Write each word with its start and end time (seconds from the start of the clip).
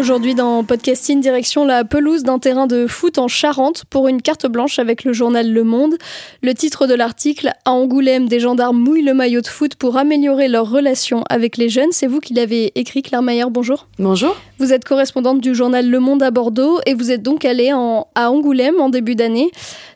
Aujourd'hui 0.00 0.34
dans 0.34 0.64
Podcasting, 0.64 1.20
direction 1.20 1.66
la 1.66 1.84
pelouse 1.84 2.22
d'un 2.22 2.38
terrain 2.38 2.66
de 2.66 2.86
foot 2.86 3.18
en 3.18 3.28
Charente 3.28 3.84
pour 3.90 4.08
une 4.08 4.22
carte 4.22 4.46
blanche 4.46 4.78
avec 4.78 5.04
le 5.04 5.12
journal 5.12 5.52
Le 5.52 5.62
Monde. 5.62 5.96
Le 6.42 6.54
titre 6.54 6.86
de 6.86 6.94
l'article 6.94 7.52
À 7.66 7.72
Angoulême, 7.72 8.26
des 8.26 8.40
gendarmes 8.40 8.78
mouillent 8.78 9.02
le 9.02 9.12
maillot 9.12 9.42
de 9.42 9.46
foot 9.46 9.74
pour 9.74 9.98
améliorer 9.98 10.48
leurs 10.48 10.70
relations 10.70 11.22
avec 11.28 11.58
les 11.58 11.68
jeunes. 11.68 11.92
C'est 11.92 12.06
vous 12.06 12.20
qui 12.20 12.32
l'avez 12.32 12.72
écrit, 12.76 13.02
Claire 13.02 13.20
Mayer, 13.20 13.44
bonjour. 13.50 13.88
Bonjour. 13.98 14.34
Vous 14.60 14.74
êtes 14.74 14.84
correspondante 14.84 15.40
du 15.40 15.54
journal 15.54 15.88
Le 15.88 16.00
Monde 16.00 16.22
à 16.22 16.30
Bordeaux 16.30 16.80
et 16.84 16.92
vous 16.92 17.10
êtes 17.10 17.22
donc 17.22 17.46
allée 17.46 17.70
à 17.70 18.30
Angoulême 18.30 18.78
en 18.78 18.90
début 18.90 19.14
d'année. 19.14 19.50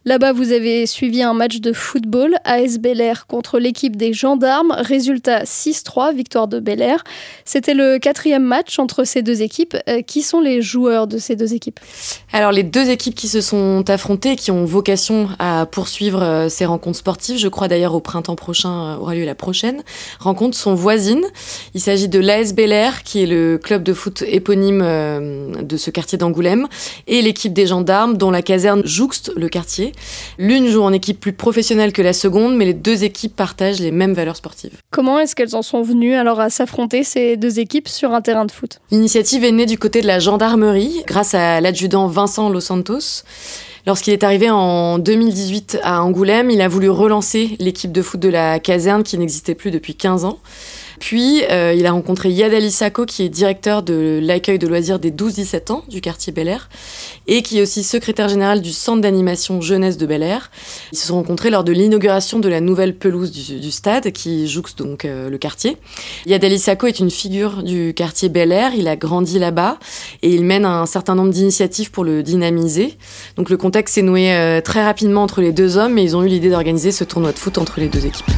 Là-bas, 0.06 0.32
vous 0.32 0.52
avez 0.52 0.86
suivi 0.86 1.22
un 1.22 1.34
match 1.34 1.60
de 1.60 1.74
football 1.74 2.36
AS 2.45 2.78
Bel 2.78 3.00
Air 3.00 3.27
contre 3.27 3.58
l'équipe 3.58 3.96
des 3.96 4.14
gendarmes. 4.14 4.74
Résultat 4.78 5.45
6-3, 5.45 6.14
victoire 6.14 6.48
de 6.48 6.60
Bel 6.60 6.80
Air. 6.80 7.05
C'était 7.45 7.74
le 7.74 7.98
quatrième 7.98 8.42
match 8.45 8.78
entre 8.78 9.05
ces 9.05 9.20
deux 9.20 9.42
équipes. 9.42 9.77
Euh, 9.88 10.00
qui 10.00 10.22
sont 10.22 10.41
les 10.41 10.62
joueurs 10.62 11.06
de 11.06 11.19
ces 11.19 11.36
deux 11.36 11.52
équipes? 11.52 11.80
Alors, 12.33 12.52
les 12.52 12.62
deux 12.62 12.88
équipes 12.88 13.14
qui 13.14 13.28
se 13.28 13.42
sont 13.42 13.84
affrontées 13.88 14.36
qui 14.36 14.50
ont 14.50 14.64
vocation 14.64 15.28
à 15.38 15.66
poursuivre 15.66 16.22
euh, 16.22 16.48
ces 16.48 16.64
rencontres 16.66 16.98
sportives, 16.98 17.38
je 17.38 17.48
crois 17.48 17.69
d'ailleurs 17.69 17.94
au 17.94 18.00
printemps 18.00 18.36
prochain 18.36 18.94
euh, 18.94 18.97
aura 18.97 19.14
lieu 19.14 19.25
la 19.25 19.34
prochaine 19.34 19.83
rencontre, 20.20 20.56
sont 20.56 20.75
voisines. 20.75 21.25
Il 21.75 21.81
s'agit 21.81 22.08
de 22.08 22.19
l'AS 22.19 22.55
Bel 22.55 22.72
Air, 22.72 23.03
qui 23.05 23.22
est 23.22 23.27
le 23.27 23.58
club 23.58 23.83
de 23.83 23.92
foot 23.92 24.22
éponyme 24.27 24.53
euh, 24.62 25.52
de 25.62 25.77
ce 25.77 25.91
quartier 25.91 26.19
d'Angoulême, 26.19 26.66
et 27.06 27.22
l'équipe 27.22 27.52
des 27.52 27.66
gendarmes 27.66 28.16
dont 28.16 28.30
la 28.30 28.42
caserne 28.42 28.83
jouxte 28.84 29.33
le 29.36 29.48
quartier. 29.48 29.92
L'une 30.38 30.69
joue 30.69 30.83
en 30.83 30.92
équipe 30.92 31.20
plus 31.20 31.33
professionnelle 31.33 31.92
que 31.92 32.02
la 32.02 32.12
seconde, 32.12 32.56
mais 32.56 32.64
les 32.64 32.75
deux 32.75 33.05
équipes 33.05 33.34
partagent 33.34 33.80
les 33.80 33.91
mêmes 33.91 34.14
valeurs 34.14 34.36
sportives. 34.36 34.72
Comment 34.91 35.19
est-ce 35.19 35.34
qu'elles 35.34 35.56
en 35.56 35.62
sont 35.62 35.82
venues 35.82 36.14
alors 36.14 36.41
à 36.41 36.50
s'affronter 36.50 37.05
ces 37.05 37.36
deux 37.36 37.58
équipes 37.58 37.88
sur 37.88 38.12
un 38.12 38.20
terrain 38.20 38.44
de 38.44 38.52
foot? 38.52 38.80
L'initiative 38.91 39.44
est 39.44 39.52
née 39.52 39.66
du 39.66 39.78
côté 39.78 40.00
de 40.00 40.06
la 40.06 40.19
gendarmerie 40.19 41.02
grâce 41.06 41.34
à 41.34 41.60
l'adjudant 41.60 42.06
Vincent 42.06 42.48
Los 42.48 42.60
Santos. 42.60 43.22
Lorsqu'il 43.86 44.14
est 44.14 44.25
arrivé 44.25 44.48
en 44.50 44.98
2018 44.98 45.80
à 45.82 46.02
Angoulême, 46.02 46.50
il 46.50 46.62
a 46.62 46.69
voulu 46.69 46.88
relancer 46.88 47.56
l'équipe 47.58 47.92
de 47.92 48.00
foot 48.00 48.19
de 48.19 48.30
la 48.30 48.58
caserne 48.58 49.02
qui 49.02 49.19
n'existait 49.19 49.55
plus 49.55 49.70
depuis 49.70 49.94
15 49.94 50.25
ans. 50.25 50.38
Puis, 51.00 51.42
euh, 51.50 51.75
il 51.77 51.87
a 51.87 51.92
rencontré 51.92 52.31
Yad 52.31 52.53
Ali 52.53 52.70
Sako, 52.70 53.06
qui 53.06 53.23
est 53.23 53.28
directeur 53.28 53.83
de 53.83 54.20
l'accueil 54.23 54.59
de 54.59 54.67
loisirs 54.67 54.98
des 54.98 55.11
12-17 55.11 55.73
ans 55.73 55.84
du 55.89 56.00
quartier 56.00 56.33
Bel 56.33 56.48
Air, 56.48 56.69
et 57.27 57.42
qui 57.42 57.59
est 57.59 57.62
aussi 57.62 57.83
secrétaire 57.83 58.28
général 58.28 58.61
du 58.61 58.73
centre 58.73 59.00
d'animation 59.00 59.61
jeunesse 59.61 59.97
de 59.97 60.06
Bel 60.06 60.22
Air. 60.22 60.50
Ils 60.92 60.98
se 60.98 61.06
sont 61.06 61.15
rencontrés 61.15 61.50
lors 61.50 61.65
de 61.65 61.72
l'inauguration 61.72 62.39
de 62.39 62.48
la 62.48 62.61
nouvelle 62.61 62.97
pelouse 62.97 63.31
du, 63.31 63.70
stade, 63.70 64.12
qui 64.12 64.48
jouxte 64.48 64.78
donc 64.78 65.05
euh, 65.05 65.31
le 65.31 65.39
quartier. 65.39 65.77
Yad 66.27 66.45
Ali 66.45 66.59
Sako 66.59 66.87
est 66.87 67.00
une 67.00 67.11
figure 67.11 67.62
du 67.62 67.95
quartier 67.95 68.28
Bel 68.28 68.53
Air, 68.53 68.72
il 68.75 68.89
a 68.89 68.97
grandi 68.97 69.39
là-bas, 69.39 69.78
et 70.22 70.31
il 70.31 70.45
mène 70.45 70.65
un 70.65 70.87
certain 70.87 71.15
nombre 71.15 71.31
d'initiatives 71.31 71.91
pour 71.91 72.05
le 72.05 72.22
dynamiser. 72.22 72.97
Donc 73.37 73.50
le 73.50 73.56
contexte 73.56 73.95
s'est 73.95 74.03
noué 74.03 74.33
euh, 74.33 74.61
très 74.61 74.84
rapidement 74.84 75.22
entre 75.22 75.41
les 75.41 75.53
deux 75.53 75.77
hommes, 75.77 75.98
et 75.98 76.03
ils 76.03 76.17
ont 76.17 76.22
eu 76.22 76.28
l'idée 76.28 76.50
d'organiser 76.50 76.92
ce 76.92 77.05
tournoi 77.05 77.33
de 77.33 77.39
foot 77.39 77.59
entre 77.59 77.81
les 77.81 77.89
deux 77.89 78.06
équipes 78.06 78.31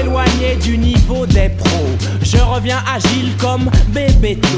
éloigné 0.00 0.56
du 0.56 0.78
niveau 0.78 1.26
des 1.26 1.48
pros. 1.50 2.17
Je 2.22 2.38
reviens 2.38 2.82
agile 2.94 3.36
comme 3.38 3.70
Bébéto. 3.88 4.48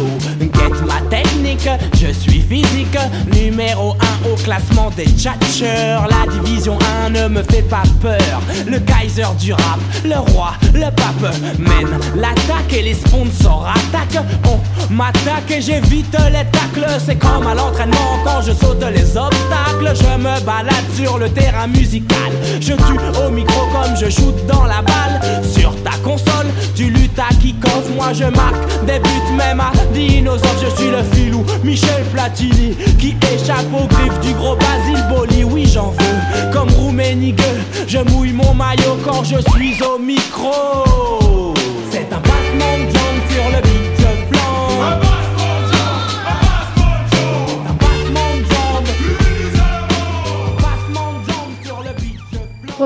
Get 0.40 0.84
ma 0.86 1.00
technique, 1.08 1.68
je 1.94 2.12
suis 2.12 2.40
physique. 2.40 2.98
Numéro 3.32 3.96
1 4.24 4.30
au 4.30 4.34
classement 4.36 4.90
des 4.96 5.06
tchatcheurs. 5.06 6.06
La 6.08 6.30
division 6.32 6.78
1 7.06 7.10
ne 7.10 7.28
me 7.28 7.42
fait 7.42 7.62
pas 7.62 7.82
peur. 8.00 8.40
Le 8.66 8.78
Kaiser 8.80 9.26
du 9.38 9.52
rap, 9.52 9.80
le 10.04 10.18
roi, 10.32 10.52
le 10.74 10.90
pape 10.90 11.34
mène 11.58 11.98
l'attaque 12.16 12.72
et 12.72 12.82
les 12.82 12.94
sponsors 12.94 13.66
attaquent. 13.68 14.24
On 14.44 14.92
m'attaque 14.92 15.50
et 15.50 15.60
j'évite 15.60 16.16
les 16.32 16.46
tacles. 16.50 16.86
C'est 17.04 17.16
comme 17.16 17.46
à 17.46 17.54
l'entraînement 17.54 18.18
quand 18.24 18.42
je 18.42 18.52
saute 18.52 18.84
les 18.92 19.16
obstacles. 19.16 19.94
Je 19.94 20.18
me 20.18 20.40
balade 20.44 20.74
sur 20.94 21.18
le 21.18 21.28
terrain 21.30 21.66
musical. 21.66 22.32
Je 22.60 22.72
tue 22.72 23.20
au 23.24 23.30
micro 23.30 23.66
comme 23.72 23.96
je 23.96 24.10
shoot 24.10 24.34
dans 24.46 24.64
la 24.64 24.82
balle. 24.82 25.20
Sur 25.42 25.74
ta 25.82 25.92
console, 26.02 26.39
tu 26.74 26.84
luttes 26.90 27.18
à 27.18 27.32
kick-off. 27.34 27.88
Moi 27.96 28.12
je 28.12 28.24
marque 28.24 28.84
des 28.86 28.98
buts 28.98 29.34
même 29.36 29.60
à 29.60 29.72
dinosaures. 29.92 30.56
Je 30.60 30.74
suis 30.76 30.90
le 30.90 31.02
filou 31.12 31.44
Michel 31.64 32.02
Platini 32.12 32.76
qui 32.98 33.16
échappe 33.34 33.66
aux 33.72 33.86
griffes 33.86 34.20
du 34.20 34.32
gros 34.34 34.56
Basile 34.56 35.04
Boli. 35.08 35.44
Oui, 35.44 35.66
j'en 35.66 35.90
veux 35.90 36.52
comme 36.52 36.70
Rouménigue. 36.70 37.40
Je 37.86 37.98
mouille 37.98 38.32
mon 38.32 38.54
maillot 38.54 38.98
quand 39.04 39.24
je 39.24 39.36
suis 39.52 39.82
au 39.82 39.98
micro. 39.98 41.54
C'est 41.90 42.08
un 42.12 42.20
de 42.20 42.92
jambes 42.92 43.22
sur 43.30 43.50
le 43.50 43.62
beat 43.62 43.89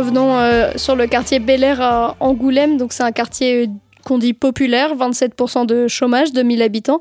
Revenons 0.04 0.36
euh, 0.36 0.72
sur 0.76 0.96
le 0.96 1.06
quartier 1.06 1.38
Bel 1.38 1.64
Air 1.64 1.80
à 1.80 2.16
Angoulême. 2.20 2.76
Donc 2.76 2.92
c'est 2.92 3.02
un 3.02 3.10
quartier 3.10 3.70
qu'on 4.04 4.18
dit 4.18 4.34
populaire, 4.34 4.94
27% 4.94 5.64
de 5.64 5.88
chômage, 5.88 6.30
2000 6.34 6.60
habitants. 6.60 7.00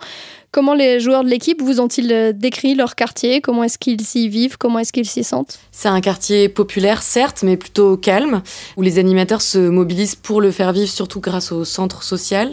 Comment 0.53 0.75
les 0.75 0.99
joueurs 0.99 1.23
de 1.23 1.29
l'équipe 1.29 1.63
vous 1.63 1.79
ont-ils 1.79 2.13
euh, 2.13 2.31
décrit 2.31 2.75
leur 2.75 2.93
quartier? 2.93 3.41
Comment 3.41 3.63
est-ce 3.63 3.79
qu'ils 3.79 4.01
s'y 4.01 4.29
vivent? 4.29 4.59
Comment 4.59 4.77
est-ce 4.77 4.93
qu'ils 4.93 5.07
s'y 5.07 5.23
sentent? 5.23 5.57
C'est 5.71 5.87
un 5.87 5.99
quartier 5.99 6.47
populaire, 6.47 7.01
certes, 7.01 7.41
mais 7.41 7.57
plutôt 7.57 7.97
calme, 7.97 8.43
où 8.77 8.83
les 8.83 8.99
animateurs 8.99 9.41
se 9.41 9.57
mobilisent 9.57 10.13
pour 10.13 10.41
le 10.41 10.51
faire 10.51 10.71
vivre, 10.71 10.91
surtout 10.91 11.21
grâce 11.21 11.51
au 11.51 11.65
centre 11.65 12.03
social. 12.03 12.51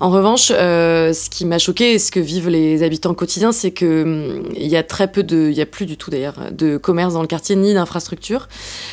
En 0.00 0.10
revanche, 0.10 0.50
euh, 0.52 1.12
ce 1.12 1.30
qui 1.30 1.44
m'a 1.44 1.58
choqué 1.58 1.92
et 1.92 2.00
ce 2.00 2.10
que 2.10 2.18
vivent 2.18 2.48
les 2.48 2.82
habitants 2.82 3.14
quotidiens, 3.14 3.52
c'est 3.52 3.70
que 3.70 4.02
hum, 4.02 4.42
il 4.56 4.66
y 4.66 4.76
a 4.76 4.82
très 4.82 5.06
peu 5.06 5.22
de, 5.22 5.48
il 5.48 5.60
a 5.60 5.66
plus 5.66 5.86
du 5.86 5.96
tout 5.96 6.10
d'ailleurs, 6.10 6.50
de 6.50 6.78
commerce 6.78 7.14
dans 7.14 7.22
le 7.22 7.28
quartier 7.28 7.54
ni 7.54 7.74
d'infrastructure. 7.74 8.48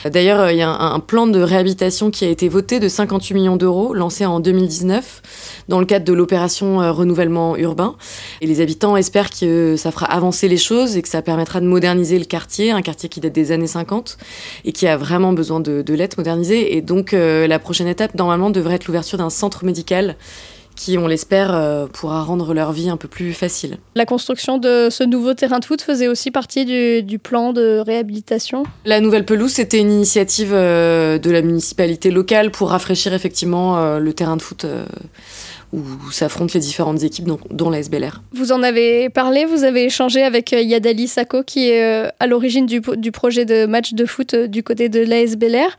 D'ailleurs, 0.05 0.51
il 0.51 0.57
y 0.57 0.61
a 0.61 0.69
un, 0.69 0.99
plan 0.99 1.25
de 1.25 1.41
réhabilitation 1.41 2.11
qui 2.11 2.23
a 2.23 2.29
été 2.29 2.49
voté 2.49 2.79
de 2.79 2.87
58 2.87 3.33
millions 3.33 3.57
d'euros, 3.57 3.95
lancé 3.95 4.27
en 4.27 4.39
2019 4.39 5.63
dans 5.69 5.79
le 5.79 5.87
cadre 5.87 6.05
de 6.05 6.13
l'opération 6.13 6.83
euh, 6.83 6.91
renouvellement 6.91 7.57
urbain. 7.57 7.95
Et 8.43 8.45
les 8.45 8.59
habitants 8.59 8.97
espèrent 8.97 9.29
que 9.29 9.77
ça 9.77 9.89
fera 9.89 10.05
avancer 10.07 10.49
les 10.49 10.57
choses 10.57 10.97
et 10.97 11.01
que 11.01 11.07
ça 11.07 11.21
permettra 11.21 11.61
de 11.61 11.65
moderniser 11.65 12.19
le 12.19 12.25
quartier, 12.25 12.71
un 12.71 12.81
quartier 12.81 13.07
qui 13.07 13.21
date 13.21 13.31
des 13.31 13.53
années 13.53 13.67
50 13.67 14.17
et 14.65 14.73
qui 14.73 14.85
a 14.85 14.97
vraiment 14.97 15.31
besoin 15.31 15.61
de, 15.61 15.81
de 15.81 15.93
l'être 15.93 16.17
modernisé. 16.17 16.75
Et 16.75 16.81
donc 16.81 17.13
euh, 17.13 17.47
la 17.47 17.57
prochaine 17.57 17.87
étape, 17.87 18.15
normalement, 18.15 18.49
devrait 18.49 18.75
être 18.75 18.87
l'ouverture 18.87 19.17
d'un 19.17 19.29
centre 19.29 19.63
médical 19.63 20.17
qui, 20.75 20.97
on 20.97 21.07
l'espère, 21.07 21.55
euh, 21.55 21.85
pourra 21.85 22.21
rendre 22.23 22.53
leur 22.53 22.73
vie 22.73 22.89
un 22.89 22.97
peu 22.97 23.07
plus 23.07 23.31
facile. 23.31 23.77
La 23.95 24.05
construction 24.05 24.57
de 24.57 24.89
ce 24.91 25.05
nouveau 25.05 25.35
terrain 25.35 25.59
de 25.59 25.65
foot 25.65 25.81
faisait 25.81 26.09
aussi 26.09 26.29
partie 26.29 26.65
du, 26.65 27.01
du 27.01 27.19
plan 27.19 27.53
de 27.53 27.81
réhabilitation? 27.85 28.63
La 28.83 28.99
nouvelle 28.99 29.23
pelouse, 29.23 29.53
c'était 29.53 29.79
une 29.79 29.91
initiative 29.91 30.51
de 30.51 31.31
la 31.31 31.41
municipalité 31.41 32.11
locale 32.11 32.51
pour 32.51 32.71
rafraîchir 32.71 33.13
effectivement 33.13 33.97
le 33.99 34.13
terrain 34.13 34.35
de 34.35 34.41
foot 34.41 34.65
où 35.73 36.11
s'affrontent 36.11 36.51
les 36.53 36.59
différentes 36.59 37.03
équipes, 37.03 37.25
dont, 37.50 37.69
la 37.69 37.79
SBLR. 37.79 38.22
Vous 38.34 38.51
en 38.51 38.61
avez 38.61 39.09
parlé, 39.09 39.45
vous 39.45 39.63
avez 39.63 39.85
échangé 39.85 40.22
avec 40.22 40.53
euh, 40.53 40.61
Yadali 40.61 41.07
Sako, 41.07 41.44
qui 41.44 41.69
est 41.69 41.84
euh, 41.84 42.09
à 42.19 42.28
l'origine 42.28 42.67
du, 42.67 42.81
projet 43.11 43.45
de 43.45 43.65
match 43.65 43.94
de 43.94 44.06
foot 44.06 44.36
euh, 44.36 44.47
du 44.47 44.62
côté 44.62 44.88
de 44.88 45.00
la 45.00 45.21
SBLR. 45.21 45.75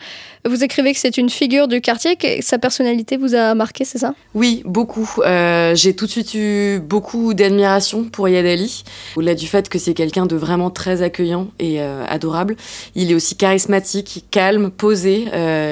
Vous 0.47 0.65
écrivez 0.65 0.93
que 0.93 0.99
c'est 0.99 1.17
une 1.17 1.31
figure 1.31 1.69
du 1.69 1.81
quartier, 1.81 2.17
que 2.17 2.43
sa 2.43 2.59
personnalité 2.59 3.17
vous 3.17 3.35
a 3.35 3.55
marqué, 3.55 3.85
c'est 3.85 3.99
ça? 3.99 4.15
Oui, 4.35 4.63
beaucoup. 4.67 5.09
J'ai 5.75 5.97
tout 5.97 6.07
de 6.07 6.11
suite 6.11 6.35
eu 6.35 6.81
beaucoup 6.81 7.33
d'admiration 7.33 8.05
pour 8.05 8.29
Yadali, 8.29 8.85
au-delà 9.17 9.35
du 9.35 9.47
fait 9.47 9.69
que 9.69 9.79
c'est 9.79 9.95
quelqu'un 9.95 10.27
de 10.27 10.37
vraiment 10.37 10.71
très 10.71 11.01
accueillant 11.01 11.49
et 11.59 11.81
adorable. 11.81 12.57
Il 12.95 13.11
est 13.11 13.15
aussi 13.15 13.37
charismatique, 13.37 14.27
calme, 14.31 14.71
posé, 14.71 15.25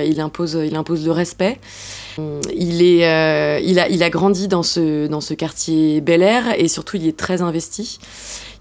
il, 0.06 0.20
impose, 0.20 0.58
il 0.64 0.74
impose 0.74 1.04
le 1.04 1.12
respect. 1.12 1.58
Il, 2.54 2.82
est, 2.82 3.06
euh, 3.06 3.60
il, 3.62 3.78
a, 3.78 3.88
il 3.88 4.02
a 4.02 4.10
grandi 4.10 4.48
dans 4.48 4.62
ce, 4.62 5.06
dans 5.06 5.20
ce 5.20 5.34
quartier 5.34 6.00
Bel 6.00 6.22
Air 6.22 6.54
et 6.58 6.68
surtout 6.68 6.96
il 6.96 7.06
est 7.06 7.16
très 7.16 7.42
investi. 7.42 7.98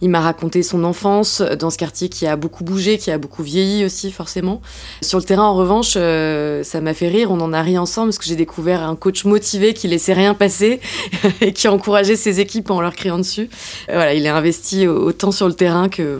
Il 0.01 0.09
m'a 0.09 0.19
raconté 0.19 0.63
son 0.63 0.83
enfance 0.83 1.41
dans 1.41 1.69
ce 1.69 1.77
quartier 1.77 2.09
qui 2.09 2.25
a 2.25 2.35
beaucoup 2.35 2.63
bougé, 2.63 2.97
qui 2.97 3.11
a 3.11 3.17
beaucoup 3.17 3.43
vieilli 3.43 3.85
aussi 3.85 4.11
forcément. 4.11 4.61
Sur 5.01 5.19
le 5.19 5.23
terrain, 5.23 5.43
en 5.43 5.53
revanche, 5.53 5.93
euh, 5.95 6.63
ça 6.63 6.81
m'a 6.81 6.93
fait 6.93 7.07
rire. 7.07 7.31
On 7.31 7.39
en 7.39 7.53
a 7.53 7.61
ri 7.61 7.77
ensemble 7.77 8.07
parce 8.07 8.17
que 8.17 8.25
j'ai 8.25 8.35
découvert 8.35 8.83
un 8.83 8.95
coach 8.95 9.25
motivé 9.25 9.73
qui 9.73 9.87
laissait 9.87 10.13
rien 10.13 10.33
passer 10.33 10.79
et 11.41 11.53
qui 11.53 11.67
encourageait 11.67 12.15
ses 12.15 12.39
équipes 12.39 12.71
en 12.71 12.81
leur 12.81 12.95
criant 12.95 13.19
dessus. 13.19 13.49
Euh, 13.89 13.93
voilà, 13.93 14.13
il 14.13 14.25
est 14.25 14.29
investi 14.29 14.87
autant 14.87 15.31
sur 15.31 15.47
le 15.47 15.53
terrain 15.53 15.89
que, 15.89 16.19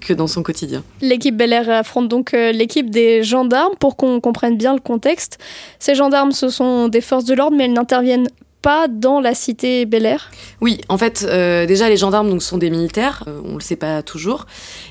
que 0.00 0.14
dans 0.14 0.26
son 0.26 0.42
quotidien. 0.42 0.82
L'équipe 1.02 1.36
Bel 1.36 1.52
Air 1.52 1.68
affronte 1.68 2.08
donc 2.08 2.34
euh, 2.34 2.52
l'équipe 2.52 2.90
des 2.90 3.22
gendarmes 3.22 3.74
pour 3.78 3.96
qu'on 3.96 4.20
comprenne 4.20 4.56
bien 4.56 4.72
le 4.74 4.80
contexte. 4.80 5.38
Ces 5.78 5.94
gendarmes, 5.94 6.32
ce 6.32 6.48
sont 6.48 6.88
des 6.88 7.00
forces 7.00 7.24
de 7.24 7.34
l'ordre, 7.34 7.56
mais 7.56 7.64
elles 7.64 7.72
n'interviennent 7.72 8.28
pas 8.62 8.88
dans 8.88 9.20
la 9.20 9.34
cité 9.34 9.86
Bel 9.86 10.06
Air? 10.06 10.30
Oui, 10.60 10.80
en 10.88 10.98
fait, 10.98 11.26
euh, 11.28 11.66
déjà 11.66 11.88
les 11.88 11.96
gendarmes 11.96 12.28
donc, 12.28 12.42
sont 12.42 12.58
des 12.58 12.70
militaires, 12.70 13.24
euh, 13.26 13.40
on 13.44 13.50
ne 13.50 13.54
le 13.54 13.60
sait 13.60 13.76
pas 13.76 14.02
toujours, 14.02 14.46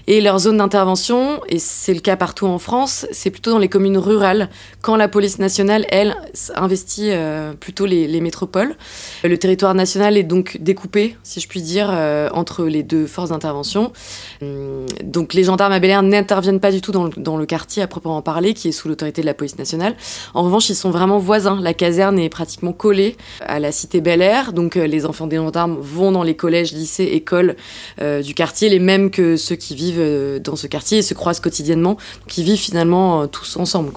et 0.07 0.21
leur 0.21 0.39
zone 0.39 0.57
d'intervention, 0.57 1.41
et 1.47 1.59
c'est 1.59 1.93
le 1.93 1.99
cas 1.99 2.15
partout 2.15 2.47
en 2.47 2.57
France, 2.57 3.05
c'est 3.11 3.29
plutôt 3.29 3.51
dans 3.51 3.59
les 3.59 3.69
communes 3.69 3.97
rurales, 3.97 4.49
quand 4.81 4.95
la 4.95 5.07
police 5.07 5.39
nationale, 5.39 5.85
elle, 5.89 6.15
investit 6.55 7.11
euh, 7.11 7.53
plutôt 7.53 7.85
les, 7.85 8.07
les, 8.07 8.21
métropoles. 8.21 8.75
Le 9.23 9.37
territoire 9.37 9.75
national 9.75 10.17
est 10.17 10.23
donc 10.23 10.57
découpé, 10.59 11.15
si 11.23 11.39
je 11.39 11.47
puis 11.47 11.61
dire, 11.61 11.89
entre 12.33 12.65
les 12.65 12.83
deux 12.83 13.07
forces 13.07 13.29
d'intervention. 13.29 13.91
Hum, 14.41 14.85
donc 15.03 15.33
les 15.33 15.43
gendarmes 15.43 15.71
à 15.71 15.79
Bel 15.79 15.91
Air 15.91 16.03
n'interviennent 16.03 16.59
pas 16.59 16.71
du 16.71 16.81
tout 16.81 16.91
dans 16.91 17.05
le, 17.05 17.11
dans 17.17 17.37
le 17.37 17.45
quartier 17.45 17.83
à 17.83 17.87
proprement 17.87 18.21
parler, 18.21 18.53
qui 18.53 18.67
est 18.67 18.71
sous 18.71 18.87
l'autorité 18.87 19.21
de 19.21 19.25
la 19.25 19.33
police 19.33 19.57
nationale. 19.57 19.95
En 20.33 20.43
revanche, 20.43 20.69
ils 20.69 20.75
sont 20.75 20.91
vraiment 20.91 21.19
voisins. 21.19 21.59
La 21.61 21.73
caserne 21.73 22.19
est 22.19 22.29
pratiquement 22.29 22.73
collée 22.73 23.15
à 23.41 23.58
la 23.59 23.71
cité 23.71 24.01
Bel 24.01 24.21
Air. 24.21 24.53
Donc 24.53 24.77
euh, 24.77 24.87
les 24.87 25.05
enfants 25.05 25.27
des 25.27 25.37
gendarmes 25.37 25.77
vont 25.79 26.11
dans 26.11 26.23
les 26.23 26.35
collèges, 26.35 26.71
lycées, 26.71 27.03
écoles 27.03 27.55
euh, 28.01 28.21
du 28.21 28.33
quartier, 28.33 28.69
les 28.69 28.79
mêmes 28.79 29.11
que 29.11 29.37
ceux 29.37 29.55
qui 29.55 29.75
vivent 29.75 29.99
euh, 29.99 30.39
dans 30.39 30.55
ce 30.55 30.67
quartier 30.67 30.99
et 30.99 31.01
se 31.01 31.13
croisent 31.13 31.41
quotidiennement. 31.41 31.97
Ils 32.37 32.43
vivent 32.43 32.59
finalement 32.59 33.27
tous 33.27 33.57
ensemble. 33.57 33.91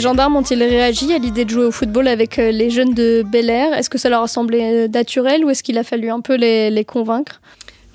Gendarmes 0.00 0.36
ont-ils 0.36 0.62
réagi 0.62 1.12
à 1.12 1.18
l'idée 1.18 1.44
de 1.44 1.50
jouer 1.50 1.64
au 1.64 1.70
football 1.70 2.08
avec 2.08 2.38
euh, 2.38 2.50
les 2.50 2.70
jeunes 2.70 2.94
de 2.94 3.22
Bel 3.24 3.50
Air? 3.50 3.72
Est-ce 3.74 3.90
que 3.90 3.98
ça 3.98 4.08
leur 4.08 4.22
a 4.22 4.28
semblé 4.28 4.60
euh, 4.62 4.88
naturel 4.88 5.44
ou 5.44 5.50
est-ce 5.50 5.62
qu'il 5.62 5.78
a 5.78 5.84
fallu 5.84 6.10
un 6.10 6.20
peu 6.20 6.34
les 6.36 6.84
convaincre? 6.84 7.40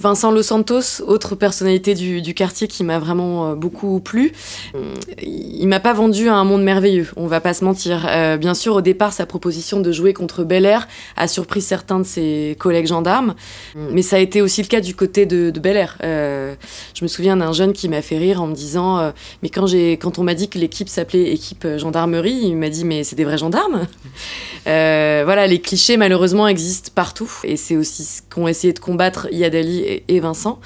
Vincent 0.02 0.32
Los 0.32 0.44
Santos, 0.44 1.04
autre 1.06 1.36
personnalité 1.36 1.94
du, 1.94 2.34
quartier 2.34 2.68
qui 2.68 2.84
m'a 2.84 2.98
vraiment 2.98 3.52
euh, 3.52 3.56
beaucoup 3.56 4.00
plu. 4.00 4.32
Il 5.22 5.68
m'a 5.68 5.80
pas 5.80 5.94
vendu 5.94 6.28
à 6.28 6.36
un 6.36 6.44
monde 6.44 6.64
merveilleux, 6.64 7.08
on 7.18 7.28
va 7.28 7.40
pas 7.40 7.54
se 7.54 7.64
mentir. 7.64 8.08
Euh, 8.10 8.38
bien 8.38 8.56
sûr, 8.56 8.76
au 8.76 8.82
départ, 8.82 9.14
sa 9.14 9.28
proposition 9.28 9.80
de 9.80 9.92
jouer 9.92 10.14
contre 10.14 10.44
Bel 10.44 10.66
Air 10.66 10.88
a 11.18 11.28
surpris 11.28 11.62
certains 11.62 12.00
de 12.00 12.04
ses 12.04 12.56
collègues 12.58 12.88
gendarmes, 12.88 13.36
mais 13.76 14.02
ça 14.02 14.16
a 14.16 14.20
été 14.20 14.42
aussi 14.42 14.64
le 14.64 14.68
cas 14.68 14.82
du 14.82 14.96
côté 14.96 15.28
de, 15.28 15.52
Bel 15.60 15.78
Air. 15.78 15.98
Euh, 16.04 16.56
je 16.96 17.04
me 17.04 17.08
souviens 17.08 17.38
d'un 17.38 17.54
jeune 17.54 17.72
qui 17.72 17.88
m'a 17.88 18.02
fait 18.02 18.18
rire 18.18 18.42
en 18.42 18.48
me 18.48 18.56
disant 18.56 19.14
Mais 19.44 19.50
quand, 19.50 19.68
quand 20.02 20.18
on 20.18 20.24
m'a 20.24 20.34
dit 20.34 20.50
que 20.50 20.58
l'équipe 20.58 20.90
s'appelait 20.90 21.32
équipe 21.32 21.68
gendarmerie, 21.78 22.40
il 22.44 22.58
m'a 22.58 22.70
dit 22.70 22.86
Mais 22.86 23.04
c'est 23.04 23.16
des 23.16 23.26
vrais 23.26 23.38
gendarmes? 23.38 23.86
Voilà, 24.66 25.46
les 25.46 25.62
clichés 25.62 25.98
malheureusement 25.98 26.48
existent 26.48 26.92
partout, 26.96 27.32
et 27.44 27.56
c'est 27.56 27.76
aussi 27.76 28.04
ce 28.04 28.22
qu'ont 28.34 28.48
essayé 28.48 28.74
de 28.74 28.80
combattre 28.80 29.28
Yadali 29.32 29.91
et, 30.08 30.20
Vincent, 30.20 30.60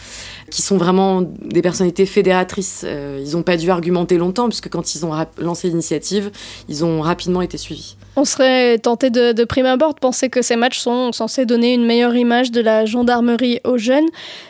qui 0.52 0.62
sont 0.62 0.78
vraiment 0.78 1.22
des 1.22 1.62
personnalités 1.62 2.06
fédératrices. 2.06 2.84
Euh, 2.86 3.24
ils 3.26 3.34
n'ont 3.34 3.44
pas 3.44 3.58
dû 3.58 3.70
argumenter 3.70 4.18
longtemps, 4.18 4.48
puisque 4.48 4.70
quand 4.70 4.96
ils 4.96 5.06
ont 5.06 5.14
lancé 5.38 5.70
l'initiative, 5.70 6.32
ils 6.70 6.84
ont 6.86 7.02
rapidement 7.02 7.42
été 7.42 7.58
suivis. 7.58 7.96
On 8.18 8.24
serait 8.24 8.78
tenté 8.78 9.10
de, 9.10 9.44
prime 9.44 9.66
abord 9.66 9.94
de 9.94 10.00
penser 10.00 10.30
que 10.30 10.42
ces 10.42 10.56
matchs 10.56 10.80
sont 10.80 11.12
censés 11.12 11.46
donner 11.46 11.74
une 11.74 11.86
meilleure 11.86 12.16
image 12.16 12.52
de 12.52 12.62
la 12.62 12.86
gendarmerie 12.86 13.60
aux 13.66 13.78
jeunes, 13.78 14.06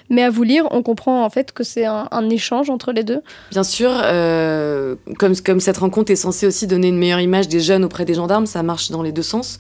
mais 0.10 0.24
à 0.24 0.30
vous 0.30 0.44
lire, 0.44 0.68
on 0.72 0.84
comprend 0.84 1.26
en 1.26 1.30
fait 1.30 1.52
que 1.52 1.64
c'est 1.64 1.86
un, 1.86 2.30
échange 2.30 2.70
entre 2.70 2.92
les 2.92 3.04
deux. 3.04 3.22
Bien 3.52 3.64
sûr, 3.64 3.92
euh, 3.92 4.96
comme, 5.20 5.36
comme 5.38 5.60
cette 5.60 5.78
rencontre 5.78 6.12
est 6.12 6.16
censée 6.16 6.48
aussi 6.48 6.68
donner 6.68 6.90
une 6.90 6.98
meilleure 6.98 7.22
image 7.22 7.48
des 7.48 7.60
jeunes 7.60 7.84
auprès 7.84 8.06
des 8.06 8.14
gendarmes, 8.14 8.46
ça 8.46 8.64
marche 8.64 8.92
dans 8.92 9.02
les 9.02 9.12
deux 9.12 9.22
sens. 9.22 9.58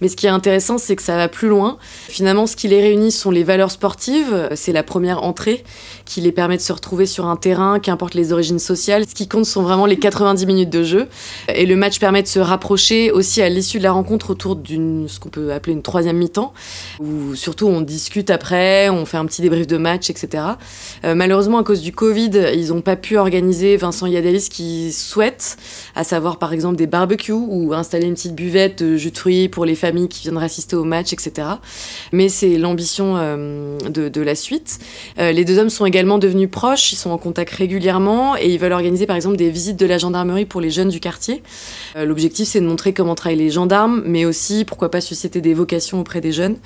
Mais 0.00 0.08
ce 0.08 0.16
qui 0.16 0.26
est 0.26 0.30
intéressant, 0.30 0.78
c'est 0.78 0.96
que 0.96 1.02
ça 1.02 1.16
va 1.16 1.28
plus 1.28 1.48
loin. 1.48 1.78
Finalement, 2.08 2.46
ce 2.46 2.56
qui 2.56 2.68
les 2.68 2.80
réunit 2.80 3.12
sont 3.12 3.30
les 3.30 3.44
valeurs 3.44 3.70
sportives. 3.70 4.48
C'est 4.54 4.72
la 4.72 4.82
première 4.82 5.22
entrée 5.22 5.64
qui 6.04 6.20
les 6.20 6.32
permet 6.32 6.56
de 6.56 6.62
se 6.62 6.72
retrouver 6.72 7.06
sur 7.06 7.26
un 7.26 7.36
terrain, 7.36 7.78
qu'importe 7.78 8.14
les 8.14 8.32
origines 8.32 8.58
sociales. 8.58 9.04
Ce 9.08 9.14
qui 9.14 9.28
compte 9.28 9.46
sont 9.46 9.62
vraiment 9.62 9.86
les 9.86 9.98
90 9.98 10.46
minutes 10.46 10.70
de 10.70 10.82
jeu. 10.82 11.08
Et 11.54 11.66
le 11.66 11.76
match 11.76 11.98
permet 11.98 12.22
de 12.22 12.28
se 12.28 12.38
rapprocher 12.38 13.10
aussi 13.12 13.42
à 13.42 13.47
l'issue 13.48 13.78
de 13.78 13.82
la 13.82 13.92
rencontre 13.92 14.30
autour 14.30 14.56
d'une 14.56 15.08
ce 15.08 15.20
qu'on 15.20 15.28
peut 15.28 15.52
appeler 15.52 15.72
une 15.72 15.82
troisième 15.82 16.16
mi-temps, 16.16 16.52
où 17.00 17.34
surtout 17.34 17.66
on 17.66 17.80
discute 17.80 18.30
après, 18.30 18.88
on 18.88 19.04
fait 19.06 19.16
un 19.16 19.26
petit 19.26 19.42
débrief 19.42 19.66
de 19.66 19.76
match, 19.76 20.10
etc. 20.10 20.44
Euh, 21.04 21.14
malheureusement, 21.14 21.58
à 21.58 21.64
cause 21.64 21.80
du 21.80 21.92
Covid, 21.92 22.30
ils 22.54 22.68
n'ont 22.68 22.80
pas 22.80 22.96
pu 22.96 23.16
organiser 23.16 23.76
Vincent 23.76 24.06
Yadelis 24.06 24.48
qui 24.50 24.92
souhaite, 24.92 25.56
à 25.94 26.04
savoir 26.04 26.38
par 26.38 26.52
exemple 26.52 26.76
des 26.76 26.86
barbecues 26.86 27.32
ou 27.32 27.72
installer 27.72 28.06
une 28.06 28.14
petite 28.14 28.34
buvette 28.34 28.82
de 28.82 28.96
jus 28.96 29.10
de 29.10 29.18
fruits 29.18 29.48
pour 29.48 29.64
les 29.64 29.74
familles 29.74 30.08
qui 30.08 30.22
viendraient 30.22 30.46
assister 30.46 30.76
au 30.76 30.84
match, 30.84 31.12
etc. 31.12 31.48
Mais 32.12 32.28
c'est 32.28 32.58
l'ambition 32.58 33.14
euh, 33.16 33.78
de, 33.88 34.20
la 34.20 34.34
suite. 34.34 34.78
Euh, 35.18 35.32
les 35.32 35.44
deux 35.44 35.58
hommes 35.58 35.70
sont 35.70 35.86
également 35.86 36.18
devenus 36.18 36.50
proches, 36.50 36.92
ils 36.92 36.96
sont 36.96 37.10
en 37.10 37.18
contact 37.18 37.54
régulièrement 37.54 38.36
et 38.36 38.48
ils 38.52 38.58
veulent 38.58 38.72
organiser 38.72 39.06
par 39.06 39.16
exemple 39.16 39.36
des 39.36 39.50
visites 39.50 39.78
de 39.78 39.86
la 39.86 39.98
gendarmerie 39.98 40.44
pour 40.44 40.60
les 40.60 40.70
jeunes 40.70 40.88
du 40.88 41.00
quartier. 41.00 41.42
L'objectif, 41.96 42.48
c'est 42.48 42.60
de 42.60 42.66
montrer 42.66 42.92
comment 42.92 43.14
travaille 43.14 43.37
les 43.38 43.50
gendarmes, 43.50 44.02
mais 44.04 44.24
aussi, 44.24 44.64
pourquoi 44.64 44.90
pas, 44.90 45.00
susciter 45.00 45.40
des 45.40 45.54
vocations 45.54 46.00
auprès 46.00 46.20
des 46.20 46.32
jeunes. 46.32 46.56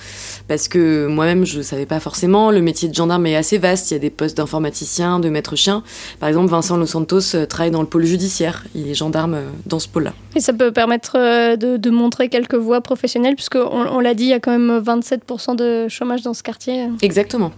Parce 0.48 0.66
que 0.66 1.06
moi-même, 1.06 1.44
je 1.44 1.58
ne 1.58 1.62
savais 1.62 1.86
pas 1.86 2.00
forcément. 2.00 2.50
Le 2.50 2.60
métier 2.62 2.88
de 2.88 2.94
gendarme 2.94 3.26
est 3.26 3.36
assez 3.36 3.58
vaste. 3.58 3.90
Il 3.90 3.94
y 3.94 3.96
a 3.96 4.00
des 4.00 4.10
postes 4.10 4.36
d'informaticien, 4.36 5.20
de 5.20 5.28
maître 5.28 5.54
chien. 5.54 5.84
Par 6.18 6.28
exemple, 6.28 6.50
Vincent 6.50 6.76
Los 6.76 6.86
Santos 6.86 7.34
euh, 7.34 7.46
travaille 7.46 7.70
dans 7.70 7.82
le 7.82 7.86
pôle 7.86 8.04
judiciaire. 8.04 8.64
Il 8.74 8.88
est 8.88 8.94
gendarme 8.94 9.34
euh, 9.34 9.48
dans 9.66 9.78
ce 9.78 9.88
pôle-là. 9.88 10.12
Et 10.34 10.40
ça 10.40 10.52
peut 10.52 10.72
permettre 10.72 11.16
euh, 11.18 11.56
de, 11.56 11.90
montrer 11.90 12.28
quelques 12.28 12.54
voies 12.54 12.80
professionnelles, 12.80 13.34
puisque 13.34 13.56
on, 13.56 14.00
l'a 14.00 14.14
dit, 14.14 14.24
il 14.24 14.30
y 14.30 14.32
a 14.32 14.40
quand 14.40 14.50
même 14.50 14.80
27% 14.80 15.56
de 15.56 15.88
chômage 15.88 16.22
dans 16.22 16.34
ce 16.34 16.42
quartier. 16.42 16.88
Exactement. 17.02 17.52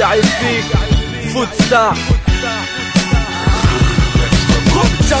Terrifique, 0.00 0.72
Footstar. 1.30 1.94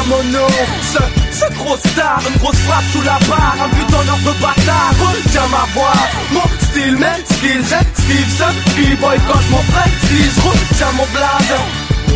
Mono, 0.06 0.46
ce, 0.80 0.98
ce 1.38 1.54
gros 1.54 1.76
star, 1.76 2.22
une 2.26 2.38
grosse 2.38 2.56
frappe 2.60 2.84
sous 2.90 3.02
la 3.02 3.18
barre, 3.28 3.56
un 3.62 3.68
but 3.68 3.90
d'honneur 3.90 4.16
de 4.24 4.40
bâtard, 4.40 4.94
retiens 4.98 5.48
ma 5.50 5.66
voix, 5.74 5.92
mon 6.32 6.48
style, 6.70 6.96
man, 6.96 7.20
skills, 7.26 7.66
Stevenson, 7.66 8.54
qui 8.74 8.94
boycott 8.94 9.50
mon 9.50 9.62
frère, 9.70 9.92
si 10.08 10.24
je 10.24 10.40
retiens 10.40 10.92
mon 10.96 11.06
blaze, 11.12 11.60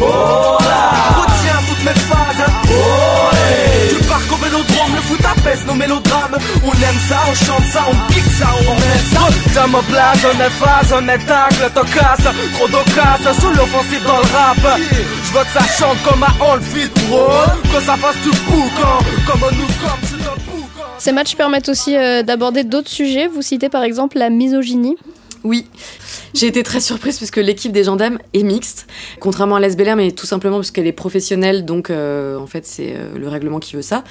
Retiens 0.01 1.61
toutes 1.69 1.85
mes 1.85 2.01
phases 2.01 2.47
Oh 2.71 3.31
Tu 3.91 4.05
pars 4.07 4.27
comme 4.29 4.41
vélodrome, 4.41 4.95
le 4.95 5.03
foot 5.03 5.21
apaise 5.25 5.65
nos 5.67 5.75
mélodrames. 5.75 6.37
On 6.65 6.73
aime 6.73 7.01
ça, 7.09 7.19
on 7.31 7.35
chante 7.35 7.65
ça, 7.71 7.85
on 7.89 8.13
pique 8.13 8.33
ça, 8.39 8.47
on 8.69 8.75
met 8.75 9.03
ça. 9.13 9.21
Retiens 9.27 9.67
ma 9.69 9.83
blase, 9.83 10.25
on 10.25 10.41
est 10.41 10.51
phase, 10.51 10.95
on 10.97 11.09
est 11.09 11.19
tacle, 11.27 11.71
casse 11.95 12.27
Trop 12.55 12.69
d'occasion, 12.69 13.33
sous 13.41 13.51
l'offensive 13.57 14.05
dans 14.07 14.19
le 14.19 14.37
rap. 14.37 14.79
Je 14.79 15.33
veux 15.39 15.45
que 15.45 15.51
ça 15.51 15.67
chante 15.79 15.99
comme 16.03 16.23
un 16.23 16.35
on 16.41 16.61
fit 16.61 16.89
bro 17.09 17.29
Que 17.73 17.81
ça 17.81 17.97
fasse 17.97 18.17
du 18.23 18.31
boucan, 18.31 18.99
comme 19.27 19.41
nous 19.53 19.67
comme 19.67 20.09
sur 20.09 20.19
le 20.19 20.23
boucan. 20.47 20.85
Ces 20.99 21.13
matchs 21.13 21.35
permettent 21.37 21.69
aussi 21.69 21.97
euh, 21.97 22.23
d'aborder 22.23 22.65
d'autres 22.65 22.91
sujets. 22.91 23.27
Vous 23.29 23.43
citez 23.43 23.69
par 23.69 23.83
exemple 23.83 24.19
la 24.19 24.31
misogynie. 24.31 24.97
Oui, 25.45 25.67
j'ai 26.33 26.47
été 26.47 26.63
très 26.63 26.81
surprise 26.81 27.19
parce 27.19 27.31
que 27.31 27.39
l'équipe 27.39 27.71
des 27.71 27.85
gendarmes 27.85 28.19
est 28.33 28.43
mixte, 28.43 28.87
contrairement 29.21 29.57
à 29.57 29.61
l'SBLR, 29.61 29.95
mais 29.95 30.11
tout 30.11 30.25
simplement 30.25 30.57
parce 30.57 30.71
qu'elle 30.71 30.87
est 30.87 30.93
professionnelle, 30.93 31.67
donc 31.67 31.91
euh, 31.91 32.39
en 32.39 32.47
fait 32.47 32.65
c'est 32.65 32.95
euh, 32.97 33.19
le 33.19 33.29
règlement 33.29 33.59
qui 33.59 33.77
veut 33.77 33.83
ça. 33.83 34.05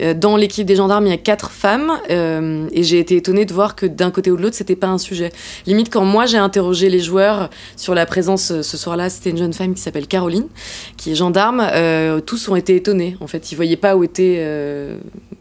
Euh, 0.00 0.14
dans 0.14 0.36
l'équipe 0.36 0.64
des 0.64 0.76
gendarmes, 0.76 1.04
il 1.06 1.10
y 1.10 1.12
a 1.12 1.18
quatre 1.18 1.50
femmes 1.50 1.98
et 2.08 2.84
j'ai 2.84 3.00
été 3.00 3.16
étonnée 3.16 3.46
de 3.46 3.52
voir 3.52 3.74
que 3.74 3.84
d'un 3.84 4.12
côté 4.12 4.30
ou 4.30 4.36
de 4.36 4.42
l'autre, 4.42 4.54
c'était 4.54 4.76
pas 4.76 4.86
un 4.86 4.98
sujet. 4.98 5.32
Limite, 5.66 5.92
quand 5.92 6.04
moi 6.04 6.26
j'ai 6.26 6.38
interrogé 6.38 6.88
les 6.88 7.00
joueurs 7.00 7.50
sur 7.76 7.94
la 7.94 8.06
présence 8.06 8.62
ce 8.62 8.76
soir-là, 8.76 9.10
c'était 9.10 9.30
une 9.30 9.38
jeune 9.38 9.52
femme 9.52 9.74
qui 9.74 9.82
s'appelle 9.82 10.06
Caroline, 10.06 10.46
qui 10.96 11.10
est 11.10 11.14
gendarme, 11.16 11.68
tous 12.26 12.48
ont 12.48 12.54
été 12.54 12.76
étonnés. 12.76 13.16
En 13.20 13.26
fait, 13.26 13.50
ils 13.50 13.56
voyaient 13.56 13.76
pas 13.76 13.96
où 13.96 14.04
était 14.04 14.40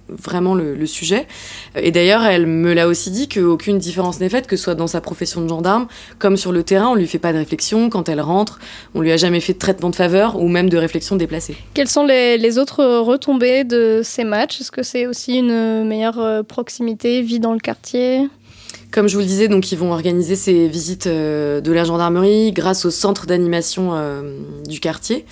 vraiment 0.09 0.55
le, 0.55 0.75
le 0.75 0.85
sujet. 0.85 1.27
Et 1.75 1.91
d'ailleurs, 1.91 2.23
elle 2.23 2.47
me 2.47 2.73
l'a 2.73 2.87
aussi 2.87 3.11
dit 3.11 3.27
qu'aucune 3.27 3.77
différence 3.77 4.19
n'est 4.19 4.29
faite, 4.29 4.47
que 4.47 4.55
ce 4.55 4.63
soit 4.63 4.75
dans 4.75 4.87
sa 4.87 5.01
profession 5.01 5.34
de 5.41 5.47
gendarme, 5.47 5.87
comme 6.19 6.37
sur 6.37 6.51
le 6.51 6.63
terrain, 6.63 6.87
on 6.89 6.95
lui 6.95 7.07
fait 7.07 7.19
pas 7.19 7.33
de 7.33 7.37
réflexion. 7.37 7.89
Quand 7.89 8.09
elle 8.09 8.21
rentre, 8.21 8.59
on 8.93 9.01
lui 9.01 9.11
a 9.11 9.17
jamais 9.17 9.39
fait 9.39 9.53
de 9.53 9.59
traitement 9.59 9.89
de 9.89 9.95
faveur 9.95 10.39
ou 10.39 10.47
même 10.47 10.69
de 10.69 10.77
réflexion 10.77 11.15
déplacée. 11.15 11.57
Quelles 11.73 11.87
sont 11.87 12.05
les, 12.05 12.37
les 12.37 12.57
autres 12.57 12.83
retombées 12.99 13.63
de 13.63 14.01
ces 14.03 14.23
matchs? 14.23 14.61
Est-ce 14.61 14.71
que 14.71 14.83
c'est 14.83 15.07
aussi 15.07 15.37
une 15.37 15.83
meilleure 15.85 16.19
euh, 16.19 16.43
proximité, 16.43 17.21
vie 17.21 17.39
dans 17.39 17.53
le 17.53 17.59
quartier? 17.59 18.27
Comme 18.91 19.09
je 19.09 19.15
vous 19.15 19.19
le 19.19 19.25
disais, 19.25 19.47
donc 19.47 19.71
ils 19.71 19.77
vont 19.77 19.91
organiser 19.91 20.35
ces 20.35 20.67
visites 20.67 21.07
euh, 21.07 21.59
de 21.59 21.71
la 21.71 21.83
gendarmerie 21.83 22.51
grâce 22.51 22.85
au 22.85 22.91
centre 22.91 23.25
d'animation 23.25 23.91
euh, 23.93 24.39
du 24.67 24.79
quartier. 24.79 25.25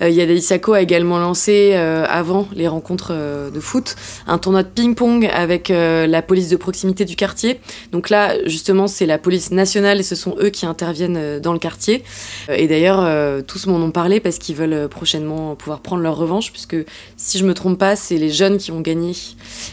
Euh, 0.00 0.08
Yada 0.08 0.32
Isako 0.32 0.72
a 0.72 0.80
également 0.80 1.18
lancé, 1.18 1.74
avant 1.74 2.48
les 2.54 2.68
rencontres 2.68 3.12
de 3.12 3.60
foot, 3.60 3.96
un 4.26 4.38
tournoi 4.38 4.62
de 4.62 4.68
ping-pong 4.68 5.28
avec 5.32 5.68
la 5.68 6.22
police 6.22 6.48
de 6.48 6.56
proximité 6.56 7.04
du 7.04 7.16
quartier. 7.16 7.60
Donc 7.92 8.10
là, 8.10 8.34
justement, 8.46 8.86
c'est 8.86 9.06
la 9.06 9.18
police 9.18 9.50
nationale 9.50 10.00
et 10.00 10.02
ce 10.02 10.14
sont 10.14 10.36
eux 10.40 10.50
qui 10.50 10.66
interviennent 10.66 11.38
dans 11.40 11.52
le 11.52 11.58
quartier. 11.58 12.02
Et 12.48 12.66
d'ailleurs, 12.68 13.06
tous 13.44 13.66
m'en 13.66 13.76
ont 13.76 13.90
parlé 13.90 14.20
parce 14.20 14.38
qu'ils 14.38 14.56
veulent 14.56 14.88
prochainement 14.88 15.54
pouvoir 15.56 15.80
prendre 15.80 16.02
leur 16.02 16.16
revanche, 16.16 16.52
puisque 16.52 16.76
si 17.16 17.38
je 17.38 17.44
me 17.44 17.54
trompe 17.54 17.78
pas, 17.78 17.96
c'est 17.96 18.16
les 18.16 18.30
jeunes 18.30 18.58
qui 18.58 18.72
ont 18.72 18.80
gagné. 18.80 19.12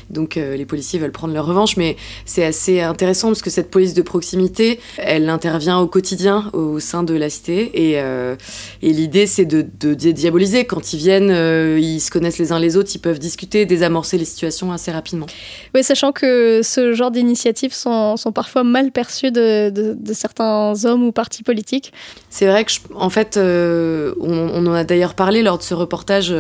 Donc 0.10 0.36
les 0.36 0.66
policiers 0.66 1.00
veulent 1.00 1.12
prendre 1.12 1.34
leur 1.34 1.46
revanche, 1.46 1.78
mais 1.78 1.96
c'est 2.26 2.46
assez 2.46 2.82
intéressant 2.82 3.27
parce 3.30 3.42
que 3.42 3.50
cette 3.50 3.70
police 3.70 3.94
de 3.94 4.02
proximité, 4.02 4.80
elle 4.98 5.30
intervient 5.30 5.80
au 5.80 5.88
quotidien 5.88 6.50
au 6.54 6.80
sein 6.80 7.04
de 7.04 7.14
la 7.14 7.30
cité 7.30 7.72
et, 7.92 8.00
euh, 8.02 8.36
et 8.82 8.92
l'idée 8.94 9.28
c'est 9.28 9.46
de, 9.46 9.66
de 9.80 9.94
diaboliser. 10.12 10.66
Quand 10.66 10.94
ils 10.94 10.98
viennent, 10.98 11.32
euh, 11.32 11.80
ils 11.82 12.00
se 12.00 12.10
connaissent 12.12 12.38
les 12.40 12.52
uns 12.52 12.60
les 12.60 12.78
autres, 12.78 12.90
ils 12.96 13.00
peuvent 13.00 13.20
discuter, 13.20 13.66
désamorcer 13.66 14.18
les 14.18 14.26
situations 14.26 14.72
assez 14.72 14.92
rapidement. 14.92 15.26
Oui, 15.76 15.84
sachant 15.84 16.12
que 16.12 16.62
ce 16.64 16.94
genre 16.94 17.12
d'initiatives 17.12 17.74
sont, 17.74 18.18
sont 18.18 18.32
parfois 18.32 18.64
mal 18.64 18.92
perçues 18.92 19.32
de, 19.32 19.70
de- 19.70 19.96
de 20.00 20.14
certains 20.14 20.74
hommes 20.86 21.04
ou 21.04 21.12
partis 21.12 21.44
politiques. 21.44 21.92
C'est 22.30 22.48
vrai 22.48 22.64
que, 22.66 22.72
je- 22.72 22.80
en 22.96 23.10
fait, 23.10 23.38
euh, 23.38 24.14
on, 24.20 24.32
on 24.54 24.66
en 24.68 24.74
a 24.74 24.84
d'ailleurs 24.84 25.14
parlé 25.14 25.42
lors 25.44 25.58
de 25.58 25.64
ce 25.64 25.74
reportage 25.74 26.34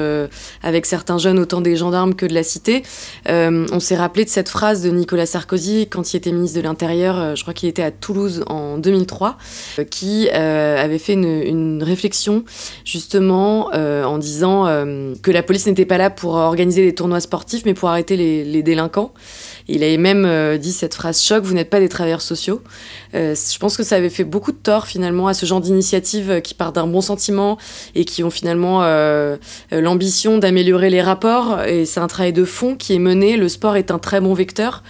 avec 0.64 0.86
certains 0.86 1.18
jeunes, 1.18 1.40
autant 1.40 1.62
des 1.62 1.76
gendarmes 1.76 2.16
que 2.16 2.26
de 2.26 2.34
la 2.34 2.44
cité. 2.44 2.84
On 3.28 3.80
s'est 3.80 3.96
rappelé 3.98 4.24
de 4.26 4.30
cette 4.30 4.50
phrase 4.50 4.82
de 4.82 4.90
Nicolas 4.90 5.26
Sarkozy 5.26 5.88
quand 5.90 6.14
il 6.14 6.18
était 6.18 6.32
ministre 6.32 6.58
de 6.58 6.64
l'Intérieur, 6.64 6.77
euh, 6.84 7.36
je 7.36 7.42
crois 7.42 7.54
qu'il 7.54 7.70
était 7.70 7.84
à 7.84 7.92
Toulouse 7.92 8.44
en 8.48 8.78
2003, 8.78 9.38
euh, 9.80 9.84
qui 9.84 10.30
euh, 10.34 10.84
avait 10.84 10.98
fait 10.98 11.14
une, 11.14 11.84
réflexion 11.88 12.44
justement 12.86 13.68
en 13.68 14.18
disant 14.18 14.66
que 15.22 15.32
la 15.32 15.44
police 15.44 15.68
n'était 15.68 15.86
pas 15.86 15.98
là 15.98 16.10
pour 16.10 16.34
organiser 16.34 16.84
des 16.84 16.94
tournois 16.94 17.20
sportifs, 17.20 17.64
mais 17.66 17.74
pour 17.74 17.90
arrêter 17.90 18.18
les 18.18 18.64
délinquants. 18.64 19.14
Il 19.70 19.84
avait 19.84 19.98
même 19.98 20.26
euh, 20.26 20.58
dit 20.58 20.72
cette 20.72 20.96
phrase 20.96 21.22
choc, 21.22 21.44
vous 21.44 21.54
n'êtes 21.54 21.70
pas 21.70 21.80
des 21.80 21.90
travailleurs 21.90 22.22
sociaux. 22.22 22.62
Euh, 23.16 23.36
je 23.36 23.60
pense 23.60 23.76
que 23.76 23.84
ça 23.84 23.96
avait 23.96 24.10
fait 24.10 24.24
beaucoup 24.24 24.52
de 24.52 24.58
tort 24.58 24.88
finalement 24.88 25.28
à 25.28 25.34
ce 25.34 25.46
genre 25.46 25.62
d'initiatives 25.62 26.32
euh, 26.32 26.40
qui 26.40 26.54
partent 26.54 26.76
d'un 26.76 26.88
bon 26.88 27.02
sentiment 27.02 27.58
et 27.96 28.06
qui 28.06 28.24
ont 28.24 28.30
finalement 28.30 28.78
l'ambition 29.72 30.38
d'améliorer 30.38 30.90
les 30.90 31.02
rapports. 31.02 31.64
Et 31.64 31.86
c'est 31.86 32.00
un 32.00 32.08
travail 32.08 32.34
de 32.34 32.46
fond 32.46 32.76
qui 32.76 32.94
est 32.94 33.00
mené. 33.00 33.38
Le 33.38 33.50
sport 33.50 33.76
est 33.76 33.92
un 33.92 34.00
très 34.00 34.22
bon 34.22 34.34
vecteur 34.34 34.84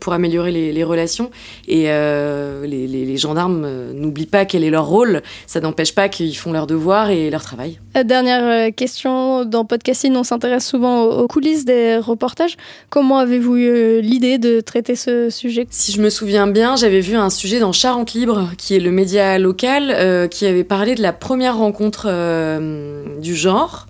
pour 0.00 0.12
améliorer 0.12 0.50
les, 0.50 0.84
relations. 0.84 1.30
Et 1.68 1.84
les, 1.84 3.16
gendarmes 3.16 3.92
n'oublient 3.92 4.26
pas 4.26 4.44
quel 4.44 4.64
est 4.64 4.70
leur 4.70 4.86
rôle. 4.86 5.22
Ça 5.46 5.60
n'empêche 5.60 5.94
pas 5.94 6.08
qu'ils 6.08 6.36
font 6.36 6.52
leur 6.52 6.66
devoir 6.66 7.10
et 7.10 7.30
leur 7.30 7.42
travail. 7.42 7.78
Dernière 8.04 8.74
question, 8.74 9.44
dans 9.44 9.64
Podcasting, 9.64 10.14
on 10.16 10.24
s'intéresse 10.24 10.66
souvent 10.66 11.04
aux, 11.04 11.22
aux 11.22 11.28
coulisses 11.28 11.64
des 11.64 11.98
reportages. 11.98 12.56
Comment 12.90 13.18
avez-vous 13.18 13.56
eu 13.56 14.00
l'idée 14.00 14.23
de 14.24 14.60
traiter 14.60 14.96
ce 14.96 15.30
sujet? 15.30 15.66
Si 15.70 15.92
je 15.92 16.00
me 16.00 16.10
souviens 16.10 16.46
bien, 16.46 16.76
j'avais 16.76 17.00
vu 17.00 17.16
un 17.16 17.30
sujet 17.30 17.58
dans 17.58 17.72
Charente 17.72 18.14
Libre, 18.14 18.50
qui 18.56 18.74
est 18.74 18.80
le 18.80 18.90
média 18.90 19.38
local, 19.38 19.92
euh, 19.94 20.28
qui 20.28 20.46
avait 20.46 20.64
parlé 20.64 20.94
de 20.94 21.02
la 21.02 21.12
première 21.12 21.58
rencontre 21.58 22.06
euh, 22.08 23.04
du 23.20 23.34
genre. 23.34 23.86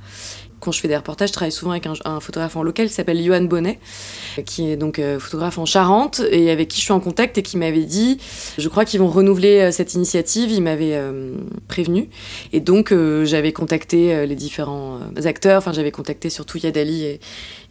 Quand 0.65 0.73
je 0.73 0.81
fais 0.81 0.89
des 0.89 0.97
reportages, 0.97 1.29
je 1.29 1.35
travaille 1.35 1.53
souvent 1.53 1.73
avec 1.73 1.87
un, 1.87 1.93
un 2.07 2.21
photographe 2.21 2.57
en 2.57 2.63
local 2.63 2.89
qui 2.89 2.95
s'appelle 2.95 3.23
Johan 3.23 3.43
Bonnet, 3.43 3.79
qui 4.47 4.71
est 4.71 4.77
donc 4.77 4.99
euh, 4.99 5.19
photographe 5.19 5.59
en 5.59 5.67
Charente 5.67 6.23
et 6.31 6.51
avec 6.51 6.69
qui 6.69 6.79
je 6.79 6.85
suis 6.85 6.93
en 6.93 7.01
contact 7.01 7.37
et 7.37 7.43
qui 7.43 7.59
m'avait 7.59 7.85
dit, 7.85 8.17
je 8.57 8.67
crois 8.71 8.87
qu'ils 8.87 9.01
vont 9.01 9.11
renouveler 9.11 9.61
euh, 9.61 9.73
cette 9.73 9.93
initiative, 9.93 10.51
il 10.51 10.63
m'avait 10.63 10.95
euh, 10.95 11.35
prévenu. 11.69 12.09
Et 12.55 12.61
donc 12.61 12.95
j'avais 13.25 13.53
contacté 13.53 14.27
les 14.27 14.35
différents 14.35 15.01
acteurs, 15.25 15.59
enfin 15.59 15.73
j'avais 15.75 15.91
contacté 15.91 16.31
surtout 16.31 16.57
Yadali 16.57 17.19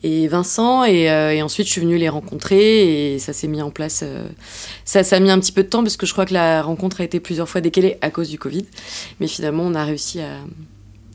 et, 0.03 0.27
Vincent 0.27 0.83
et, 0.83 1.41
ensuite 1.41 1.65
je 1.65 1.71
suis 1.71 1.81
venue 1.81 1.97
les 1.97 2.09
rencontrer 2.09 3.13
et 3.15 3.19
ça 3.19 3.33
s'est 3.33 3.47
mis 3.47 3.61
en 3.63 3.71
place. 3.71 4.03
ça, 4.85 4.99
a 4.99 5.19
mis 5.19 5.31
un 5.31 5.39
petit 5.39 5.51
peu 5.51 5.63
de 5.63 5.69
temps 5.69 5.81
parce 5.81 5.97
que 5.97 6.05
je 6.05 6.13
crois 6.13 6.25
que 6.25 6.33
la 6.33 6.61
rencontre 6.61 7.01
a 7.01 7.03
été 7.03 7.19
plusieurs 7.19 7.49
fois 7.49 7.61
décalée 7.61 7.97
à 8.01 8.11
cause 8.11 8.29
du 8.29 8.37
Covid, 8.37 8.65
mais 9.19 9.27
finalement 9.27 9.63
on 9.63 9.73
a 9.73 9.83
réussi 9.83 10.19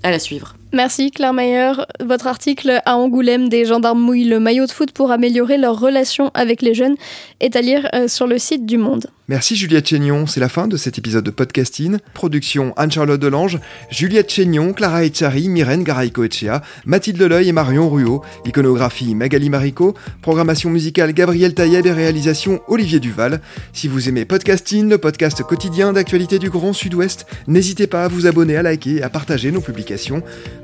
à 0.02 0.11
la 0.11 0.18
suivre. 0.18 0.54
Merci 0.72 1.10
Claire 1.10 1.32
Mayer. 1.32 1.72
Votre 2.04 2.26
article 2.26 2.82
à 2.84 2.96
Angoulême 2.96 3.48
des 3.48 3.64
gendarmes 3.64 4.00
mouillent 4.00 4.28
le 4.28 4.38
maillot 4.38 4.66
de 4.66 4.70
foot 4.70 4.92
pour 4.92 5.10
améliorer 5.10 5.56
leur 5.56 5.80
relation 5.80 6.30
avec 6.34 6.60
les 6.60 6.75
jeunes 6.75 6.96
est 7.40 7.56
à 7.56 7.62
lire 7.62 7.88
euh, 7.94 8.06
sur 8.06 8.26
le 8.26 8.38
site 8.38 8.66
du 8.66 8.76
Monde. 8.76 9.06
Merci 9.28 9.56
Juliette 9.56 9.87
Chénion, 9.87 10.26
c'est 10.26 10.40
la 10.40 10.48
fin 10.48 10.68
de 10.68 10.78
cet 10.78 10.96
épisode 10.96 11.25
de 11.25 11.30
podcasting. 11.30 11.98
Production 12.14 12.72
Anne-Charlotte 12.78 13.20
Delange, 13.20 13.60
Juliette 13.90 14.32
Chénion, 14.32 14.72
Clara 14.72 15.04
Echari, 15.04 15.50
Myrène 15.50 15.84
Garaïco-Echea, 15.84 16.62
Mathilde 16.87 17.20
Leuil 17.20 17.48
et 17.48 17.52
Marion 17.52 17.90
Ruot, 17.90 18.22
iconographie 18.46 19.14
Magali 19.14 19.50
Marico, 19.50 19.94
programmation 20.22 20.70
musicale 20.70 21.12
Gabriel 21.12 21.52
Taïeb 21.52 21.84
et 21.84 21.92
réalisation 21.92 22.60
Olivier 22.68 23.00
Duval. 23.00 23.42
Si 23.75 23.87
vous 23.87 24.08
aimez 24.08 24.25
podcasting, 24.25 24.88
le 24.88 24.96
podcast 24.96 25.42
quotidien 25.42 25.92
d'actualité 25.92 26.38
du 26.38 26.48
Grand 26.48 26.72
Sud-Ouest, 26.72 27.26
n'hésitez 27.46 27.87
pas 27.87 28.04
à 28.04 28.08
vous 28.08 28.26
abonner, 28.26 28.56
à 28.56 28.62
liker 28.62 28.96
et 28.96 29.02
à 29.02 29.10
partager 29.10 29.50
nos 29.50 29.60
publications. 29.60 30.22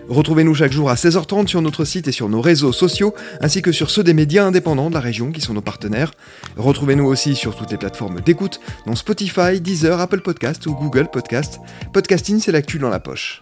Retrouvez-nous 0.08 0.54
chaque 0.54 0.73
jour 0.73 0.90
à 0.90 0.94
16h30 0.94 1.46
sur 1.46 1.62
notre 1.62 1.84
site 1.84 2.08
et 2.08 2.12
sur 2.12 2.28
nos 2.28 2.40
réseaux 2.40 2.73
sociaux, 2.73 3.14
ainsi 3.40 3.62
que 3.62 3.73
sur 3.73 3.90
ceux 3.90 4.04
des 4.04 4.14
médias 4.14 4.44
indépendants 4.44 4.88
de 4.88 4.94
la 4.94 5.00
région 5.00 5.32
qui 5.32 5.40
sont 5.40 5.54
nos 5.54 5.61
partenaires. 5.61 6.12
Retrouvez-nous 6.56 7.06
aussi 7.06 7.34
sur 7.34 7.56
toutes 7.56 7.70
les 7.70 7.78
plateformes 7.78 8.20
d'écoute, 8.20 8.61
dont 8.87 8.94
Spotify, 8.94 9.61
Deezer, 9.61 10.00
Apple 10.00 10.20
Podcast 10.20 10.66
ou 10.66 10.75
Google 10.75 11.08
Podcast. 11.11 11.58
Podcasting, 11.92 12.40
c'est 12.40 12.52
l'actu 12.52 12.78
dans 12.78 12.90
la 12.90 13.00
poche. 13.00 13.40